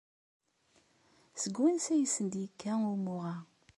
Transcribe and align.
Seg 1.41 1.55
wansi 1.59 1.89
ay 1.93 2.05
asen-d-yekka 2.05 2.73
wumuɣ-a? 2.81 3.35